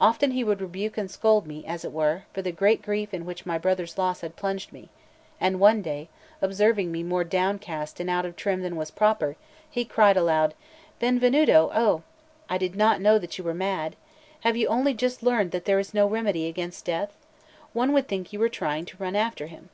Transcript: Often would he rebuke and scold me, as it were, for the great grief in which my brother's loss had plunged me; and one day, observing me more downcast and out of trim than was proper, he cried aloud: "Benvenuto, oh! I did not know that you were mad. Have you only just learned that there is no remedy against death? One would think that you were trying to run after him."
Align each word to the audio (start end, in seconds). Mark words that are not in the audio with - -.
Often 0.00 0.30
would 0.46 0.58
he 0.58 0.64
rebuke 0.64 0.96
and 0.96 1.10
scold 1.10 1.44
me, 1.44 1.66
as 1.66 1.84
it 1.84 1.90
were, 1.90 2.22
for 2.32 2.40
the 2.40 2.52
great 2.52 2.82
grief 2.82 3.12
in 3.12 3.26
which 3.26 3.44
my 3.44 3.58
brother's 3.58 3.98
loss 3.98 4.20
had 4.20 4.36
plunged 4.36 4.72
me; 4.72 4.90
and 5.40 5.58
one 5.58 5.82
day, 5.82 6.08
observing 6.40 6.92
me 6.92 7.02
more 7.02 7.24
downcast 7.24 7.98
and 7.98 8.08
out 8.08 8.24
of 8.24 8.36
trim 8.36 8.62
than 8.62 8.76
was 8.76 8.92
proper, 8.92 9.34
he 9.68 9.84
cried 9.84 10.16
aloud: 10.16 10.54
"Benvenuto, 11.00 11.72
oh! 11.74 12.04
I 12.48 12.58
did 12.58 12.76
not 12.76 13.00
know 13.00 13.18
that 13.18 13.38
you 13.38 13.42
were 13.42 13.54
mad. 13.54 13.96
Have 14.42 14.56
you 14.56 14.68
only 14.68 14.94
just 14.94 15.24
learned 15.24 15.50
that 15.50 15.64
there 15.64 15.80
is 15.80 15.92
no 15.92 16.06
remedy 16.06 16.46
against 16.46 16.84
death? 16.84 17.16
One 17.72 17.92
would 17.92 18.06
think 18.06 18.28
that 18.28 18.34
you 18.34 18.38
were 18.38 18.48
trying 18.48 18.84
to 18.84 18.96
run 19.02 19.16
after 19.16 19.48
him." 19.48 19.70